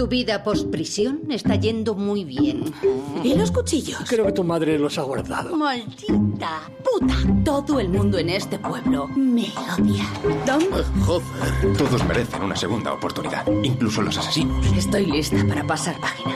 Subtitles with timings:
[0.00, 2.72] Tu vida post-prisión está yendo muy bien.
[3.22, 4.00] ¿Y los cuchillos?
[4.08, 5.54] Creo que tu madre los ha guardado.
[5.54, 7.14] Maldita puta.
[7.44, 10.06] Todo el mundo en este pueblo me odia.
[10.46, 10.62] Tom,
[11.04, 14.64] Joder, todos merecen una segunda oportunidad, incluso los asesinos.
[14.74, 16.34] estoy lista para pasar página.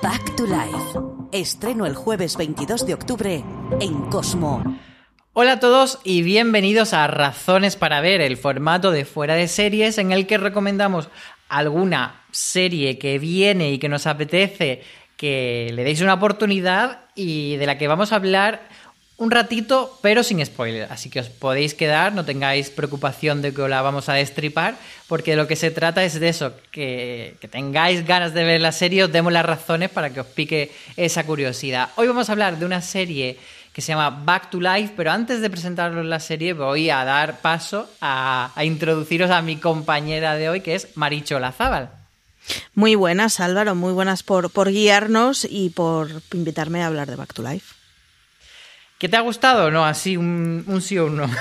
[0.00, 1.00] Back to Life.
[1.32, 3.44] Estreno el jueves 22 de octubre
[3.80, 4.62] en Cosmo.
[5.32, 9.98] Hola a todos y bienvenidos a Razones para Ver, el formato de fuera de series
[9.98, 11.08] en el que recomendamos
[11.48, 14.82] alguna serie que viene y que nos apetece
[15.16, 18.68] que le deis una oportunidad y de la que vamos a hablar
[19.16, 20.92] un ratito, pero sin spoiler.
[20.92, 24.76] Así que os podéis quedar, no tengáis preocupación de que la vamos a destripar,
[25.08, 28.60] porque de lo que se trata es de eso, que, que tengáis ganas de ver
[28.60, 31.88] la serie, os demos las razones para que os pique esa curiosidad.
[31.96, 33.38] Hoy vamos a hablar de una serie
[33.72, 37.40] que se llama Back to Life, pero antes de presentaros la serie voy a dar
[37.40, 42.05] paso a, a introduciros a mi compañera de hoy, que es Maricho Lazábal.
[42.74, 47.34] Muy buenas, Álvaro, muy buenas por, por guiarnos y por invitarme a hablar de Back
[47.34, 47.74] to Life.
[48.98, 49.70] ¿Qué te ha gustado?
[49.70, 51.30] No, así, un, un sí o un no.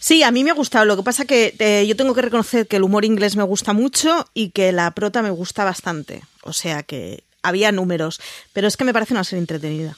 [0.00, 0.84] Sí, a mí me ha gustado.
[0.84, 3.72] Lo que pasa que eh, yo tengo que reconocer que el humor inglés me gusta
[3.72, 6.22] mucho y que la prota me gusta bastante.
[6.42, 8.20] O sea que había números,
[8.52, 9.96] pero es que me parece una serie entretenida.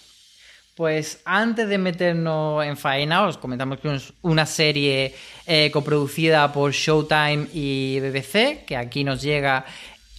[0.75, 5.15] Pues antes de meternos en faena, os comentamos que es una serie
[5.47, 9.67] eh, coproducida por Showtime y BBC, que aquí nos llega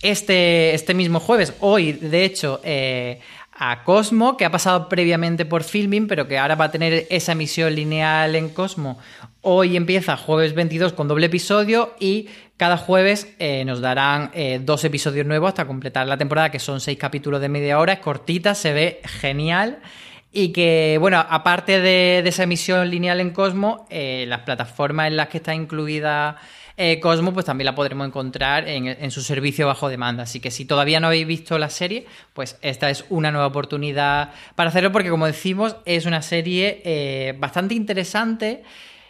[0.01, 3.19] este, este mismo jueves, hoy de hecho, eh,
[3.53, 7.33] a Cosmo, que ha pasado previamente por Filming, pero que ahora va a tener esa
[7.33, 8.97] emisión lineal en Cosmo.
[9.41, 14.83] Hoy empieza jueves 22 con doble episodio y cada jueves eh, nos darán eh, dos
[14.83, 18.55] episodios nuevos hasta completar la temporada, que son seis capítulos de media hora, es cortita,
[18.55, 19.79] se ve genial.
[20.33, 25.37] Y que, bueno, aparte de, esa emisión lineal en Cosmo, las plataformas en las que
[25.37, 26.37] está incluida
[26.77, 30.23] eh, Cosmo, pues también la podremos encontrar en, su servicio bajo demanda.
[30.23, 34.33] Así que si todavía no habéis visto la serie, pues esta es una nueva oportunidad
[34.55, 38.63] para hacerlo, porque como decimos, es una serie eh, bastante interesante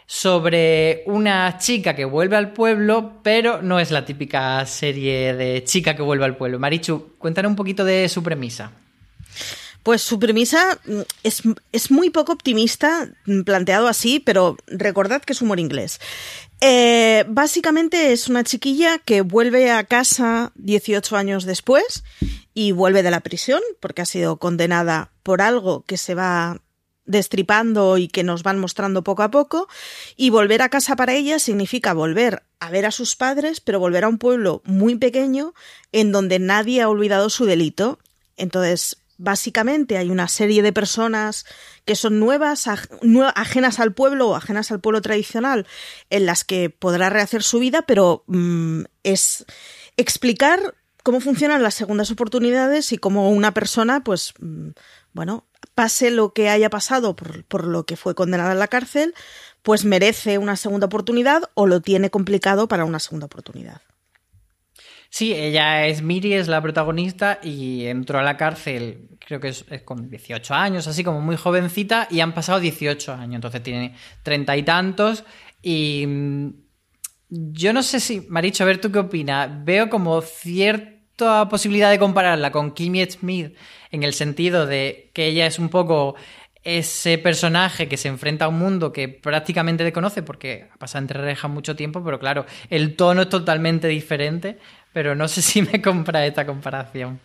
[0.06, 5.96] sobre una chica que vuelve al pueblo, pero no es la típica serie de chica
[5.96, 6.58] que vuelve al pueblo.
[6.58, 8.72] Marichu, cuéntanos un poquito de su premisa.
[9.82, 10.78] Pues su premisa
[11.22, 11.42] es,
[11.72, 13.08] es, muy poco optimista,
[13.44, 15.98] planteado así, pero recordad que es humor inglés.
[16.64, 22.04] Eh, básicamente es una chiquilla que vuelve a casa 18 años después
[22.54, 26.60] y vuelve de la prisión porque ha sido condenada por algo que se va
[27.04, 29.66] destripando y que nos van mostrando poco a poco
[30.16, 34.04] y volver a casa para ella significa volver a ver a sus padres pero volver
[34.04, 35.54] a un pueblo muy pequeño
[35.90, 37.98] en donde nadie ha olvidado su delito
[38.36, 41.46] entonces básicamente hay una serie de personas
[41.84, 45.66] que son nuevas, ajenas al pueblo ajenas al pueblo tradicional,
[46.10, 49.44] en las que podrá rehacer su vida, pero mmm, es
[49.96, 54.70] explicar cómo funcionan las segundas oportunidades y cómo una persona, pues, mm,
[55.12, 59.14] bueno, pase lo que haya pasado por, lo que fue condenada en la cárcel,
[59.62, 63.82] pues merece una segunda oportunidad o lo tiene complicado para una segunda oportunidad.
[65.14, 69.62] Sí, ella es Miri, es la protagonista y entró a la cárcel, creo que es,
[69.84, 74.56] con 18 años, así como muy jovencita, y han pasado 18 años, entonces tiene treinta
[74.56, 75.24] y tantos.
[75.60, 76.48] Y mm,
[77.28, 79.50] yo no sé si, Maricho, a ver tú qué opinas.
[79.66, 83.54] Veo como cierta posibilidad de compararla con Kimmy Smith
[83.90, 86.14] en el sentido de que ella es un poco
[86.64, 91.20] ese personaje que se enfrenta a un mundo que prácticamente desconoce porque ha pasado entre
[91.20, 94.58] rejas mucho tiempo, pero claro, el tono es totalmente diferente,
[94.92, 97.20] pero no sé si me compra esta comparación.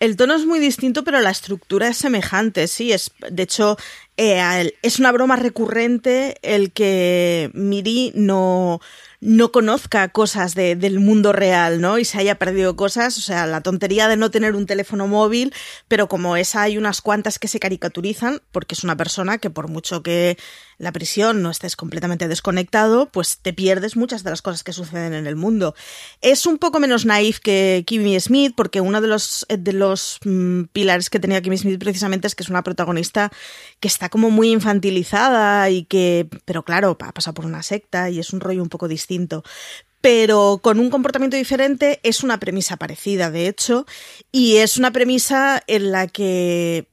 [0.00, 2.90] El tono es muy distinto, pero la estructura es semejante, sí.
[2.90, 3.76] Es, de hecho,
[4.16, 8.80] eh, es una broma recurrente el que Miri no,
[9.20, 11.98] no conozca cosas del mundo real, ¿no?
[11.98, 15.52] Y se haya perdido cosas, o sea, la tontería de no tener un teléfono móvil,
[15.86, 19.68] pero como esa hay unas cuantas que se caricaturizan, porque es una persona que por
[19.68, 20.38] mucho que
[20.80, 25.12] la prisión no estés completamente desconectado, pues te pierdes muchas de las cosas que suceden
[25.12, 25.74] en el mundo.
[26.22, 30.64] Es un poco menos naif que Kimmy Smith, porque uno de los, de los mm,
[30.72, 33.30] pilares que tenía Kimmy Smith precisamente es que es una protagonista
[33.78, 38.18] que está como muy infantilizada y que, pero claro, ha pasado por una secta y
[38.18, 39.44] es un rollo un poco distinto
[40.00, 43.84] pero con un comportamiento diferente es una premisa parecida, de hecho,
[44.32, 46.86] y es una premisa en la que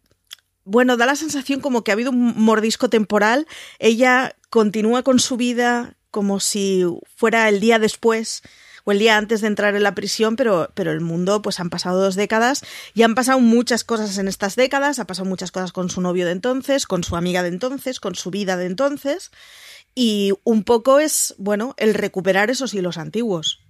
[0.67, 3.47] bueno, da la sensación como que ha habido un mordisco temporal.
[3.79, 6.83] Ella continúa con su vida como si
[7.15, 8.43] fuera el día después
[8.83, 11.69] o el día antes de entrar en la prisión, pero, pero el mundo, pues han
[11.69, 15.71] pasado dos décadas y han pasado muchas cosas en estas décadas, ha pasado muchas cosas
[15.71, 19.31] con su novio de entonces, con su amiga de entonces, con su vida de entonces,
[19.95, 23.61] y un poco es, bueno, el recuperar esos hilos antiguos.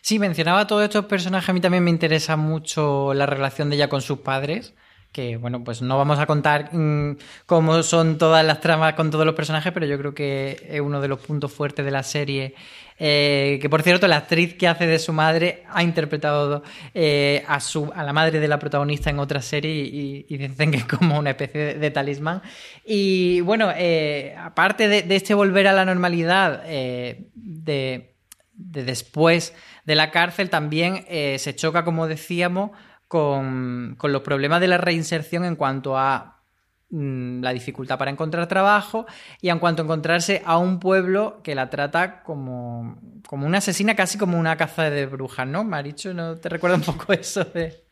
[0.00, 3.88] Sí, mencionaba todos estos personajes, a mí también me interesa mucho la relación de ella
[3.88, 4.74] con sus padres
[5.18, 9.26] que bueno, pues no vamos a contar mm, cómo son todas las tramas con todos
[9.26, 12.54] los personajes, pero yo creo que es uno de los puntos fuertes de la serie.
[13.00, 16.62] Eh, que por cierto, la actriz que hace de su madre ha interpretado
[16.94, 20.76] eh, a, su, a la madre de la protagonista en otra serie y, dicen que
[20.76, 22.40] es como una especie de, talismán.
[22.86, 28.14] Y bueno, eh, aparte de, este volver a la normalidad de,
[28.54, 29.52] de después
[29.84, 32.70] de la cárcel, también se choca, como decíamos,
[33.08, 36.42] con, los problemas de la reinserción en cuanto a
[36.90, 39.06] mm, la dificultad para encontrar trabajo
[39.40, 43.96] y en cuanto a encontrarse a un pueblo que la trata como, como una asesina,
[43.96, 45.64] casi como una caza de brujas, ¿no?
[45.64, 47.87] Maricho, ¿no te recuerda un poco eso de...?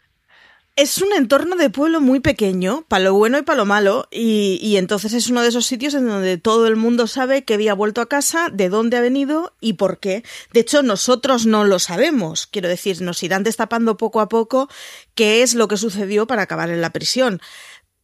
[0.77, 4.77] Es un entorno de pueblo muy pequeño, para lo bueno y para lo malo, y,
[4.77, 8.03] entonces es uno de esos sitios en donde todo el mundo sabe que había vuelto
[8.03, 10.23] a casa, de dónde ha venido y por qué.
[10.53, 14.69] De hecho, nosotros no lo sabemos, quiero decir, nos irán destapando poco a poco
[15.15, 17.41] qué es lo que sucedió para acabar en la prisión.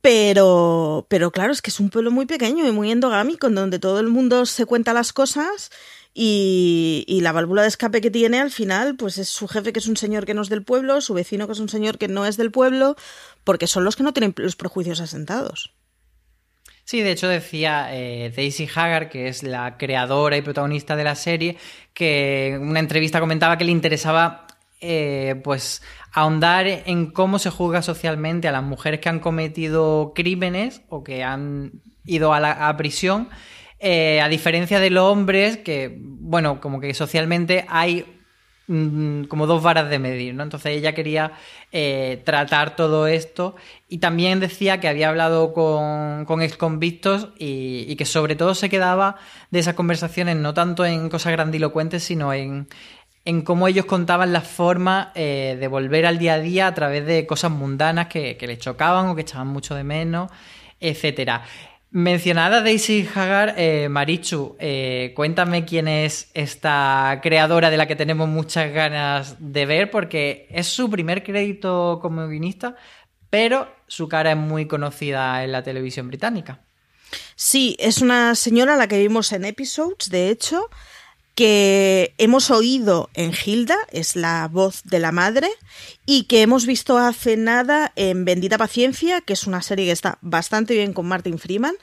[0.00, 3.80] Pero, pero claro, es que es un pueblo muy pequeño y muy endogámico, en donde
[3.80, 5.70] todo el mundo se cuenta las cosas
[6.14, 9.86] y, la válvula de escape que tiene al final, pues es su jefe que es
[9.86, 12.26] un señor que no es del pueblo, su vecino que es un señor que no
[12.26, 12.96] es del pueblo,
[13.44, 15.74] porque son los que no tienen los prejuicios asentados.
[16.84, 21.14] Sí, de hecho decía eh, Daisy Hagar, que es la creadora y protagonista de la
[21.14, 21.56] serie,
[21.94, 24.46] que en una entrevista comentaba que le interesaba
[24.80, 25.80] eh, pues
[26.12, 31.22] ahondar en cómo se juzga socialmente a las mujeres que han cometido crímenes o que
[31.22, 33.28] han ido a la a prisión
[33.84, 38.06] eh, a diferencia de los hombres, que, bueno, como que socialmente hay
[38.68, 40.44] mm, como dos varas de medir, ¿no?
[40.44, 41.32] Entonces ella quería
[41.72, 43.56] eh, tratar todo esto
[43.88, 49.16] y también decía que había hablado con, con exconvictos y, que sobre todo se quedaba
[49.50, 52.68] de esas conversaciones no tanto en cosas grandilocuentes, sino en,
[53.24, 57.04] en cómo ellos contaban la forma eh, de volver al día a día a través
[57.04, 60.30] de cosas mundanas que, que les chocaban o que echaban mucho de menos,
[60.78, 61.42] etcétera.
[61.94, 68.30] Mencionada Daisy Hagar, eh, Marichu, eh, cuéntame quién es esta creadora de la que tenemos
[68.30, 72.76] muchas ganas de ver, porque es su primer crédito como guionista,
[73.28, 76.60] pero su cara es muy conocida en la televisión británica.
[77.36, 80.70] Sí, es una señora a la que vimos en episodes, de hecho,
[81.34, 85.48] que hemos oído en Hilda, es la voz de la madre,
[86.04, 90.18] y que hemos visto hace nada en Bendita Paciencia, que es una serie que está
[90.20, 91.74] bastante bien con Martin Freeman.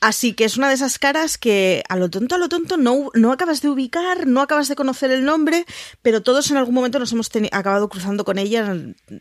[0.00, 3.10] Así que es una de esas caras que a lo tonto, a lo tonto, no,
[3.14, 5.64] no acabas de ubicar, no acabas de conocer el nombre,
[6.02, 8.76] pero todos en algún momento nos hemos acabado cruzando con ella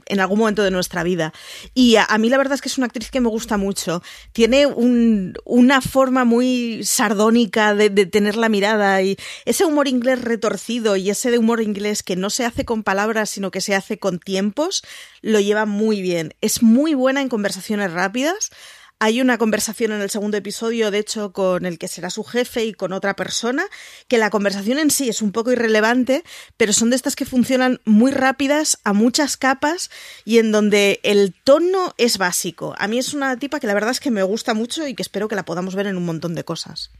[0.06, 1.34] en, algún momento de nuestra vida.
[1.74, 4.04] Y a, mí la verdad es que es una actriz que me gusta mucho.
[4.34, 11.10] Tiene una forma muy sardónica de, tener la mirada y ese humor inglés retorcido y
[11.10, 14.20] ese de humor inglés que no se hace con palabras, sino que se hace con
[14.20, 14.84] tiempos,
[15.22, 16.36] lo lleva muy bien.
[16.42, 18.52] Es muy buena en conversaciones rápidas.
[19.00, 22.64] Hay una conversación en el segundo episodio, de hecho, con el que será su jefe
[22.66, 23.66] y con otra persona,
[24.08, 26.24] que la conversación en sí es un poco irrelevante,
[26.56, 29.90] pero son de estas que funcionan muy rápidas, a muchas capas
[30.24, 32.76] y en donde el tono es básico.
[32.78, 35.02] A mí es una tipa que la verdad es que me gusta mucho y que
[35.02, 36.92] espero que la podamos ver en un montón de cosas.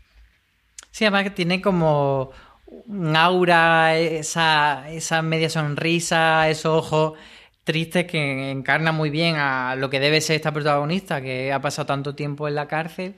[0.92, 2.32] Sí, además que tiene como
[3.16, 7.14] aura, esa, esa media sonrisa, esos ojos
[7.64, 11.86] triste que encarna muy bien a lo que debe ser esta protagonista que ha pasado
[11.86, 13.16] tanto tiempo en la cárcel.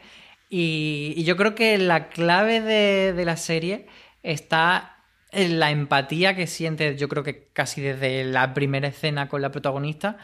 [0.49, 3.87] Y, yo creo que la clave de, la serie
[4.23, 4.97] está
[5.31, 9.51] en la empatía que siente, yo creo que casi desde la primera escena con la
[9.51, 10.17] protagonista,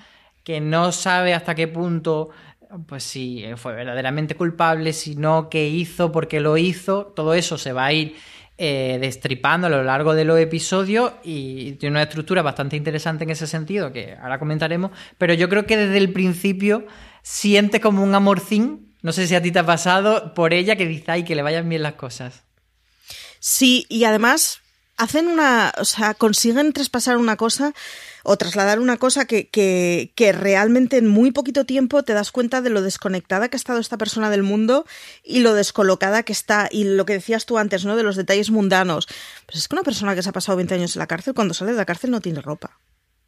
[0.43, 2.29] que no sabe hasta qué punto,
[2.88, 7.57] pues si fue verdaderamente culpable, si no, qué hizo, por qué lo hizo, todo eso
[7.57, 8.15] se va a ir
[8.58, 13.31] eh, destripando a lo largo de los episodios y tiene una estructura bastante interesante en
[13.31, 16.86] ese sentido, que ahora comentaremos, pero yo creo que desde el principio
[17.24, 20.86] siente como un amorcín, no sé si a ti te ha pasado, por ella que
[20.86, 22.43] dice, ay, que le vayan bien las cosas.
[23.39, 24.62] Sí, y además
[24.98, 27.74] hacen una, o sea, consiguen traspasar una cosa
[28.24, 32.62] o trasladar una cosa que, que, que, realmente en muy poquito tiempo te das cuenta
[32.62, 34.86] de lo desconectada que ha estado esta persona del mundo
[35.24, 36.70] y lo descolocada que está.
[36.72, 37.96] Y lo que decías tú antes, ¿no?
[37.96, 39.08] De los detalles mundanos.
[39.46, 41.54] Pues es que una persona que se ha pasado 20 años en la cárcel, cuando
[41.54, 42.80] sale de la cárcel no tiene ropa.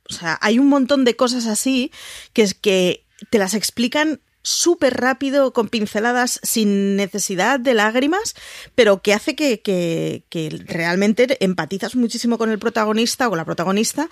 [0.09, 1.91] O sea, hay un montón de cosas así
[2.33, 8.35] que es que te las explican súper rápido, con pinceladas, sin necesidad de lágrimas,
[8.75, 10.23] pero que hace que,
[10.67, 14.09] realmente empatizas muchísimo con el protagonista o la protagonista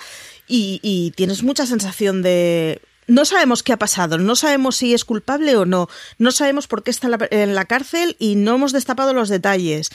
[0.47, 5.55] y tienes mucha sensación de no sabemos qué ha pasado, no sabemos si es culpable
[5.55, 9.29] o no, no sabemos por qué está en la, cárcel y no hemos destapado los
[9.29, 9.89] detalles,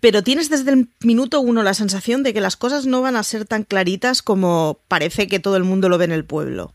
[0.00, 3.22] pero tienes desde el minuto uno la sensación de que las cosas no van a
[3.22, 6.74] ser tan claritas como parece que todo el mundo lo ve en el pueblo.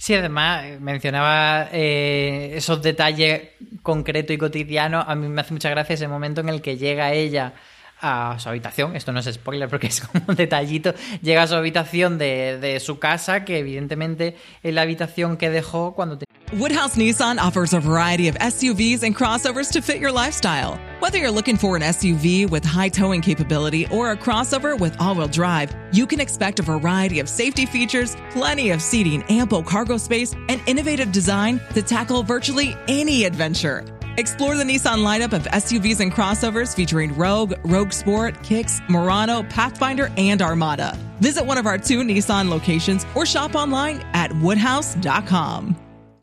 [0.00, 3.50] Sí, además eh, mencionaba eh, esos detalles
[3.82, 5.04] concretos y cotidianos.
[5.06, 7.52] A mí me hace mucha gracia ese momento en el que llega ella
[8.00, 8.96] a su habitación.
[8.96, 10.94] Esto no es spoiler porque es como un detallito.
[11.22, 15.94] Llega a su habitación de, de su casa, que evidentemente es la habitación que dejó
[15.94, 16.30] cuando tenía.
[16.52, 20.80] Woodhouse Nissan offers a variety of SUVs and crossovers to fit your lifestyle.
[20.98, 25.14] Whether you're looking for an SUV with high towing capability or a crossover with all
[25.14, 29.96] wheel drive, you can expect a variety of safety features, plenty of seating, ample cargo
[29.96, 33.84] space, and innovative design to tackle virtually any adventure.
[34.20, 40.12] Explore the Nissan lineup of SUVs and crossovers featuring Rogue, Rogue Sport, Kicks, Murano, Pathfinder,
[40.18, 40.94] and Armada.
[41.20, 45.74] Visit one of our two Nissan locations or shop online at woodhouse.com.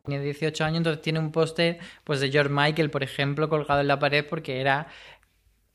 [0.06, 3.88] Tiene 18 años, entonces tiene un póster pues, de George Michael, por ejemplo, colgado en
[3.88, 4.88] la pared porque era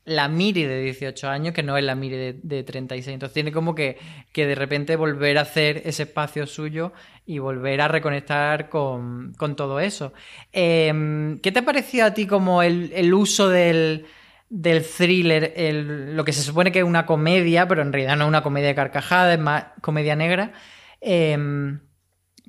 [0.05, 3.13] la Miri de 18 años, que no es la Miri de, de 36.
[3.13, 3.97] Entonces tiene como que,
[4.31, 6.93] que, de repente volver a hacer ese espacio suyo
[7.25, 10.13] y volver a reconectar con, con todo eso.
[10.51, 14.05] Eh, ¿Qué te ha parecido a ti como el, el uso del,
[14.49, 18.25] del thriller, el, lo que se supone que es una comedia, pero en realidad no
[18.25, 20.51] es una comedia de carcajada, es más comedia negra?
[20.99, 21.77] Eh,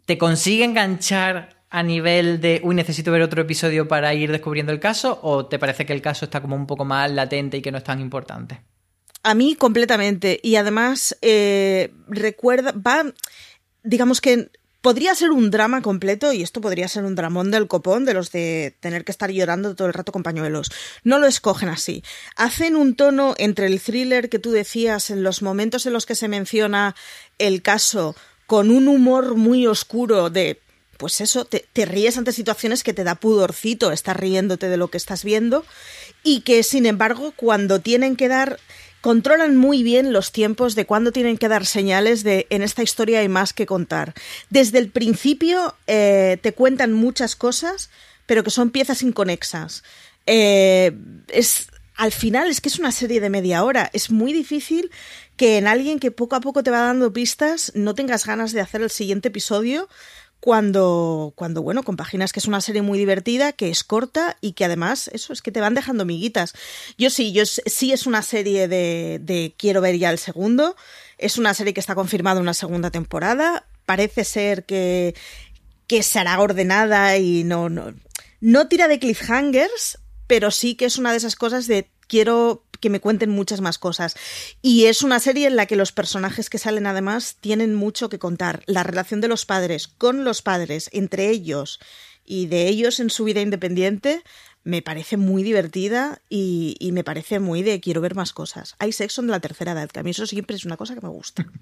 [0.06, 4.78] ¿Te consigue enganchar a nivel de, uy, necesito ver otro episodio para ir descubriendo el
[4.78, 5.18] caso?
[5.22, 7.78] ¿O te parece que el caso está como un poco más latente y que no
[7.78, 8.60] es tan importante?
[9.24, 10.38] A mí completamente.
[10.40, 13.12] Y además, eh, recuerda, va,
[13.82, 14.52] digamos que
[14.82, 18.30] podría ser un drama completo y esto podría ser un dramón del copón de los
[18.30, 20.70] de tener que estar llorando todo el rato con pañuelos.
[21.02, 22.04] No lo escogen así.
[22.36, 26.14] Hacen un tono entre el thriller que tú decías en los momentos en los que
[26.14, 26.94] se menciona
[27.38, 28.14] el caso
[28.46, 30.60] con un humor muy oscuro de
[31.04, 34.96] pues eso, te, ríes ante situaciones que te da pudorcito, estás riéndote de lo que
[34.96, 35.66] estás viendo
[36.22, 38.58] y que sin embargo cuando tienen que dar
[39.02, 43.18] controlan muy bien los tiempos de cuándo tienen que dar señales de en esta historia
[43.18, 44.14] hay más que contar.
[44.48, 47.90] Desde el principio eh, te cuentan muchas cosas,
[48.24, 49.84] pero que son piezas inconexas.
[50.24, 50.96] Eh,
[51.28, 53.90] es, al final es que es una serie de media hora.
[53.92, 54.90] Es muy difícil
[55.36, 58.62] que en alguien que poco a poco te va dando pistas no tengas ganas de
[58.62, 59.88] hacer el siguiente episodio
[60.44, 64.66] cuando, cuando, bueno, compaginas que es una serie muy divertida, que es corta y que
[64.66, 66.52] además, eso es que te van dejando miguitas.
[66.98, 70.76] Yo sí, yo sí es una serie de, quiero ver ya el segundo.
[71.16, 73.64] Es una serie que está confirmada una segunda temporada.
[73.86, 75.14] Parece ser que,
[75.86, 77.94] que será ordenada y no, no,
[78.42, 82.90] no tira de cliffhangers, pero sí que es una de esas cosas de quiero que
[82.90, 84.16] me cuenten muchas más cosas.
[84.60, 88.18] Y es una serie en la que los personajes que salen además tienen mucho que
[88.18, 88.62] contar.
[88.66, 91.80] La relación de los padres con los padres, entre ellos
[92.26, 94.22] y de ellos en su vida independiente,
[94.64, 98.74] me parece muy divertida y, me parece muy de quiero ver más cosas.
[98.78, 101.02] Hay sexo en la tercera edad, que a mí eso siempre es una cosa que
[101.02, 101.46] me gusta.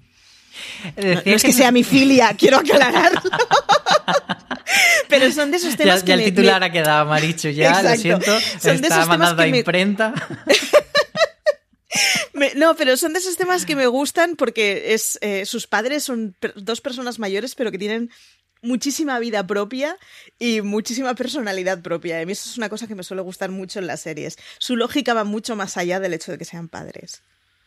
[0.97, 3.21] No, no, es que sea mi filia, quiero aclararlo.
[5.09, 6.65] Pero son de esos temas ya, que ya me, el titular me...
[6.67, 7.89] ha quedado Marichu ya, Exacto.
[7.89, 8.25] lo siento.
[8.39, 10.13] Son de está esos temas mandando a que me- imprenta.
[12.33, 16.03] Me- no, pero son de esos temas que me gustan porque es eh, sus padres
[16.03, 18.09] son per- dos personas mayores, pero que tienen
[18.61, 19.97] muchísima vida propia
[20.39, 22.19] y muchísima personalidad propia.
[22.19, 24.37] A mí eso es una cosa que me suele gustar mucho en las series.
[24.57, 27.21] Su lógica va mucho más allá del hecho de que sean padres.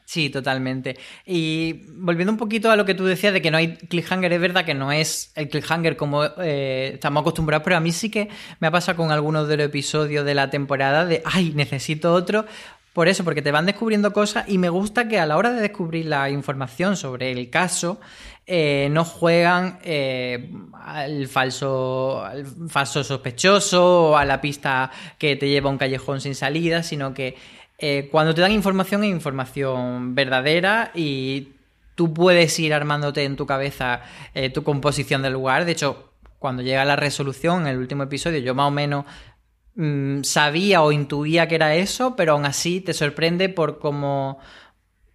[0.06, 0.96] Sí, totalmente.
[1.26, 4.40] Y volviendo un poquito a lo que tú decías de que no hay cliffhanger, es
[4.40, 8.28] verdad que no es el cliffhanger como eh, estamos acostumbrados, pero a mí sí que
[8.60, 12.46] me ha pasado con algunos de los episodios de la temporada de, ay, necesito otro.
[12.92, 15.60] Por eso, porque te van descubriendo cosas y me gusta que a la hora de
[15.60, 18.00] descubrir la información sobre el caso,
[18.46, 25.48] eh, no juegan eh, al, falso, al falso sospechoso o a la pista que te
[25.48, 27.34] lleva a un callejón sin salida, sino que
[27.78, 31.52] eh, cuando te dan información es información verdadera y
[31.94, 34.02] tú puedes ir armándote en tu cabeza
[34.34, 35.64] eh, tu composición del lugar.
[35.64, 39.04] De hecho, cuando llega la resolución en el último episodio, yo más o menos
[39.74, 44.38] mm, sabía o intuía que era eso, pero aún así te sorprende por cómo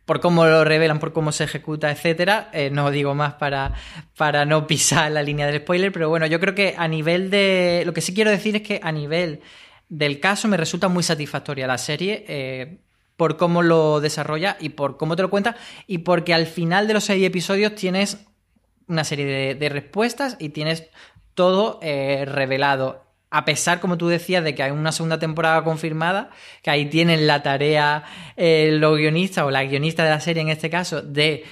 [0.05, 2.49] por cómo lo revelan, por cómo se ejecuta, etcétera.
[2.51, 3.73] Eh, no digo más para,
[4.17, 7.83] para no pisar la línea del spoiler, pero bueno, yo creo que a nivel de.
[7.85, 9.41] Lo que sí quiero decir es que a nivel
[9.91, 12.25] del caso me resulta muy satisfactoria la serie.
[12.27, 12.79] eh,
[13.17, 15.55] por cómo lo desarrolla y por cómo te lo cuenta,
[15.85, 18.25] y porque al final de los seis episodios tienes
[18.87, 20.89] una serie de, respuestas y tienes
[21.35, 23.05] todo eh, revelado.
[23.29, 26.31] A pesar, como tú decías, de que hay una segunda temporada confirmada,
[26.63, 28.05] que ahí tienen la tarea
[28.37, 31.43] eh, los guionistas o la guionista de la serie en este caso de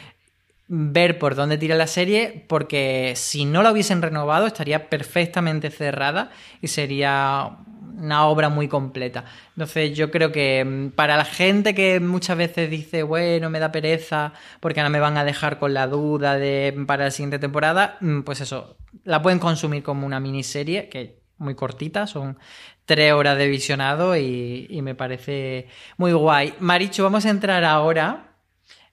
[0.67, 6.31] ver por dónde tira la serie, porque si no la hubiesen renovado estaría perfectamente cerrada
[6.61, 7.57] y sería
[7.99, 9.25] una obra muy completa.
[9.49, 13.71] Entonces yo creo que mm, para la gente que muchas veces dice, bueno, me da
[13.71, 17.97] pereza porque ahora me van a dejar con la duda de para la siguiente temporada,
[18.01, 22.37] mm, pues eso, la pueden consumir como una miniserie que muy cortita, son
[22.85, 26.53] tres horas de visionado y, y me parece muy guay.
[26.59, 28.29] Marichu, vamos a entrar ahora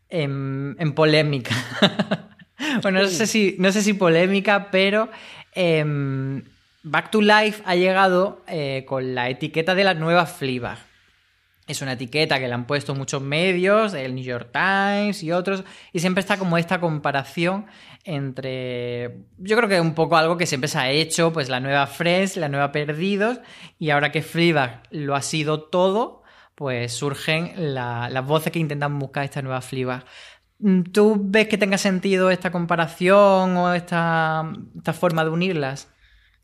[0.08, 1.54] en, en polémica.
[2.82, 5.08] bueno, no sé si, no sé si polémica, pero
[5.54, 6.42] em,
[6.88, 10.78] Back to Life ha llegado eh, con la etiqueta de la nueva Fleabag.
[11.66, 15.64] Es una etiqueta que le han puesto muchos medios, el New York Times y otros,
[15.92, 17.66] y siempre está como esta comparación
[18.04, 19.24] entre.
[19.38, 22.36] Yo creo que un poco algo que siempre se ha hecho, pues la nueva Friends,
[22.36, 23.40] la nueva Perdidos,
[23.80, 26.22] y ahora que Fleabag lo ha sido todo,
[26.54, 30.04] pues surgen la- las voces que intentan buscar esta nueva Fleabag.
[30.92, 34.52] ¿Tú ves que tenga sentido esta comparación o esta
[34.94, 35.88] forma de unirlas?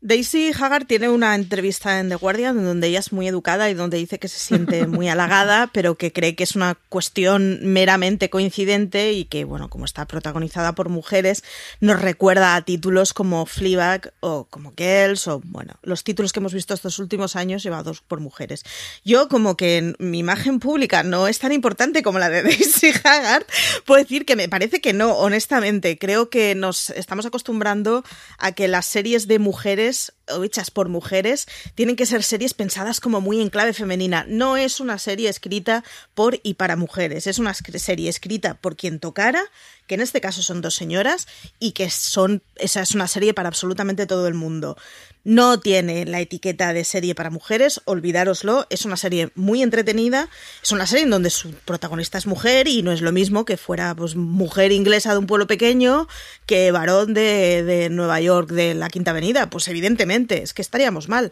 [0.05, 3.95] Daisy Haggard tiene una entrevista en The Guardian donde ella es muy educada y donde
[3.95, 9.13] dice que se siente muy halagada, pero que cree que es una cuestión meramente coincidente
[9.13, 11.41] y que, bueno, como está protagonizada por mujeres,
[11.79, 16.53] nos recuerda a títulos como Fleabag o como Girls o, bueno, los títulos que hemos
[16.53, 18.65] visto estos últimos años llevados por mujeres.
[19.05, 23.45] Yo, como que mi imagen pública no es tan importante como la de Daisy Haggard,
[23.85, 25.97] puedo decir que me parece que no, honestamente.
[25.97, 28.03] Creo que nos estamos acostumbrando
[28.37, 32.53] a que las series de mujeres Paris o hechas por mujeres tienen que ser series
[32.53, 34.25] pensadas como muy en clave femenina.
[34.27, 35.83] No es una serie escrita
[36.13, 39.43] por y para mujeres, es una serie escrita por quien tocara,
[39.87, 41.27] que en este caso son dos señoras
[41.59, 44.77] y que son esa es una serie para absolutamente todo el mundo.
[45.25, 50.27] No tiene la etiqueta de serie para mujeres, olvidároslo, es una serie muy entretenida,
[50.61, 53.55] es una serie en donde su protagonista es mujer y no es lo mismo que
[53.55, 56.09] fuera pues mujer inglesa de un pueblo pequeño
[56.45, 61.09] que varón de, de Nueva York de la Quinta Avenida, pues evidentemente, es que estaríamos
[61.09, 61.31] mal.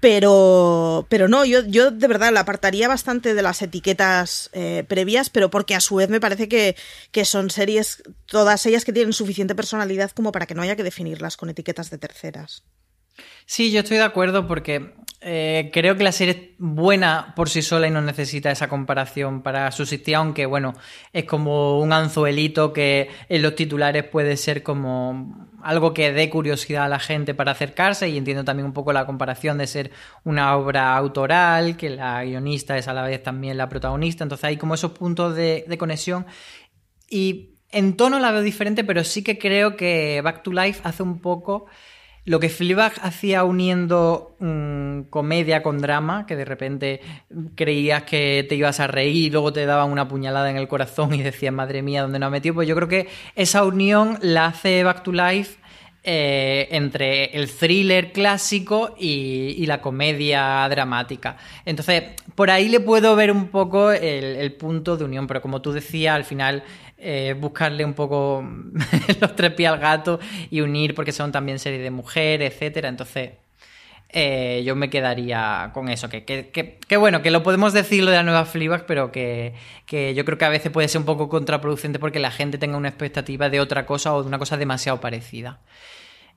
[0.00, 5.30] Pero, pero no, yo, yo de verdad la apartaría bastante de las etiquetas eh, previas,
[5.30, 6.76] pero porque a su vez me parece que,
[7.12, 10.84] que son series, todas ellas que tienen suficiente personalidad como para que no haya que
[10.84, 12.62] definirlas con etiquetas de terceras.
[13.46, 17.62] Sí, yo estoy de acuerdo porque eh, creo que la serie es buena por sí
[17.62, 20.74] sola y no necesita esa comparación para subsistir, aunque bueno,
[21.12, 26.84] es como un anzuelito que en los titulares puede ser como algo que dé curiosidad
[26.84, 29.90] a la gente para acercarse y entiendo también un poco la comparación de ser
[30.22, 34.56] una obra autoral, que la guionista es a la vez también la protagonista, entonces hay
[34.58, 36.26] como esos puntos de, de conexión
[37.08, 41.02] y en tono la veo diferente, pero sí que creo que Back to Life hace
[41.02, 41.66] un poco
[42.26, 47.00] lo que Fleabag hacía uniendo mmm, comedia con drama, que de repente
[47.54, 51.14] creías que te ibas a reír y luego te daban una puñalada en el corazón
[51.14, 52.56] y decías, madre mía, ¿dónde nos ha metido?
[52.56, 55.58] Pues yo creo que esa unión la hace Back to Life
[56.02, 61.36] eh, entre el thriller clásico y, y, la comedia dramática.
[61.64, 62.04] Entonces,
[62.36, 65.72] por ahí le puedo ver un poco el, el punto de unión, pero como tú
[65.72, 66.62] decías, al final
[66.98, 68.42] eh, buscarle un poco
[69.20, 70.18] los tres pies al gato
[70.50, 72.88] y unir porque son también series de mujeres, etcétera.
[72.88, 73.30] Entonces,
[74.08, 76.08] eh, yo me quedaría con eso.
[76.08, 79.54] Que, que, que, bueno, que lo podemos decir lo de la nueva Fleabag, pero que,
[79.90, 82.88] yo creo que a veces puede ser un poco contraproducente porque la gente tenga una
[82.88, 85.60] expectativa de otra cosa o de una cosa demasiado parecida.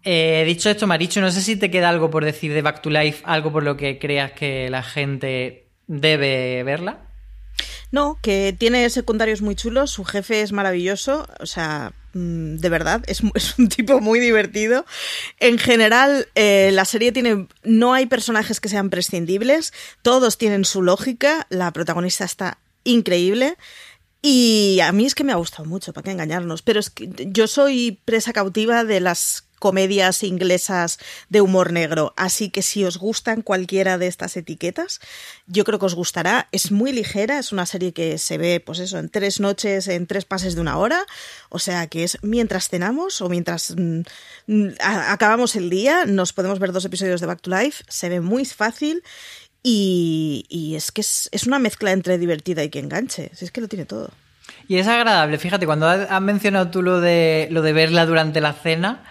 [0.03, 2.89] Eh, dicho esto, Maricho, no sé si te queda algo por decir de Back to
[2.89, 7.08] Life, algo por lo que creas que la gente debe verla.
[7.91, 13.03] No, que tiene secundarios muy chulos, su jefe es maravilloso, o sea, mm, de verdad,
[13.07, 14.85] es, es un tipo muy divertido.
[15.39, 20.81] En general, eh, la serie tiene, no hay personajes que sean prescindibles, todos tienen su
[20.83, 23.57] lógica, la protagonista está increíble.
[24.21, 27.09] Y a mí es que me ha gustado mucho, para qué engañarnos, pero es que
[27.27, 32.13] yo soy presa cautiva de las comedias inglesas de humor negro.
[32.17, 34.99] Así que si os gustan cualquiera de estas etiquetas,
[35.47, 36.47] yo creo que os gustará.
[36.51, 40.07] Es muy ligera, es una serie que se ve, pues eso, en tres noches, en
[40.07, 41.05] tres pases de una hora.
[41.49, 44.01] O sea que es mientras cenamos o mientras mm,
[44.79, 47.83] acabamos el día, nos podemos ver dos episodios de Back to Life.
[47.87, 49.03] Se ve muy fácil.
[49.61, 53.29] Y, es que es, es, una mezcla entre divertida y que enganche.
[53.33, 54.09] Si es que lo tiene todo.
[54.67, 58.53] Y es agradable, fíjate, cuando has mencionado tú lo de, lo de verla durante la
[58.53, 59.03] cena,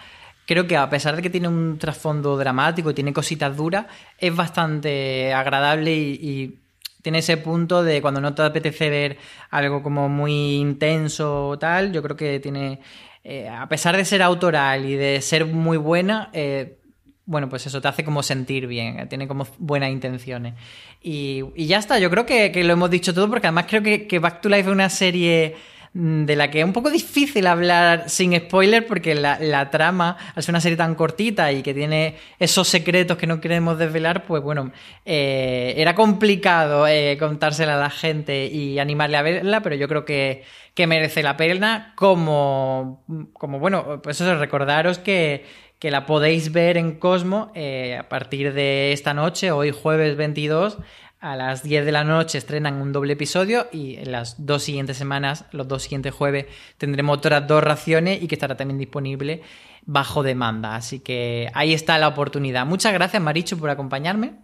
[0.49, 3.85] creo que a pesar de que tiene un trasfondo dramático y tiene cositas duras,
[4.17, 6.57] es bastante agradable y,
[7.03, 9.17] tiene ese punto de cuando no te apetece ver
[9.51, 12.81] algo como muy intenso o tal, yo creo que tiene,
[13.23, 16.79] eh, a pesar de ser autoral y de ser muy buena, eh,
[17.25, 20.55] bueno, pues eso te hace como sentir bien, tiene como buenas intenciones.
[21.01, 24.19] Y, ya está, yo creo que, lo hemos dicho todo porque además creo que, que
[24.19, 25.55] Back to Life es una serie
[25.93, 30.43] de la que es un poco difícil hablar sin spoiler porque la, la, trama, al
[30.43, 34.43] ser una serie tan cortita y que tiene esos secretos que no queremos desvelar, pues
[34.43, 34.71] bueno,
[35.05, 40.05] eh, era complicado eh, contársela a la gente y animarle a verla, pero yo creo
[40.05, 40.43] que,
[40.75, 45.45] que merece la pena como, como bueno, pues eso, recordaros que,
[45.79, 50.77] que la podéis ver en Cosmo eh, a partir de esta noche, hoy jueves 22,
[51.19, 54.97] a las 10 de la noche estrenan un doble episodio y en las dos siguientes
[54.97, 56.45] semanas, los dos siguientes jueves,
[56.77, 59.41] tendremos otras dos raciones y que estará también disponible
[59.85, 60.75] bajo demanda.
[60.75, 62.65] Así que ahí está la oportunidad.
[62.65, 64.35] Muchas gracias, Maricho, por acompañarme.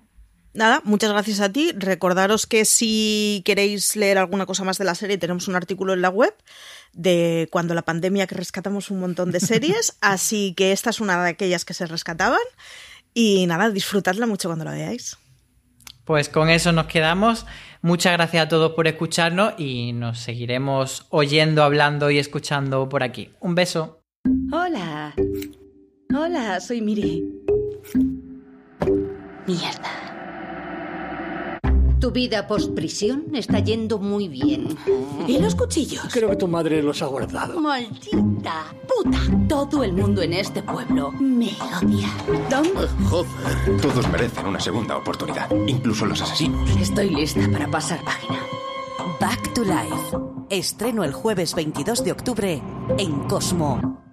[0.53, 1.71] Nada, muchas gracias a ti.
[1.75, 6.01] Recordaros que si queréis leer alguna cosa más de la serie, tenemos un artículo en
[6.01, 6.33] la web
[6.93, 11.21] de cuando la pandemia que rescatamos un montón de series, así que esta es una
[11.23, 12.39] de aquellas que se rescataban.
[13.13, 15.17] Y nada, disfrutadla mucho cuando la veáis.
[16.05, 17.45] Pues con eso nos quedamos.
[17.81, 23.31] Muchas gracias a todos por escucharnos y nos seguiremos oyendo, hablando y escuchando por aquí.
[23.39, 24.01] Un beso.
[24.51, 25.13] Hola.
[26.15, 27.23] Hola, soy Miri.
[29.47, 30.14] Mierda.
[31.99, 34.77] Tu vida post-prisión está yendo muy bien.
[35.27, 36.07] ¿Y los cuchillos?
[36.11, 37.59] Creo que tu madre los ha guardado.
[37.59, 39.19] Maldita puta.
[39.47, 41.49] Todo el mundo en este pueblo me
[41.81, 42.09] odia.
[42.49, 42.87] ¿Dónde?
[43.09, 46.69] Joder, todos merecen una segunda oportunidad, incluso los asesinos.
[46.77, 48.39] Estoy lista para pasar página.
[49.19, 50.17] Back to Life.
[50.49, 52.61] Estreno el jueves 22 de octubre
[52.97, 54.05] en Cosmo.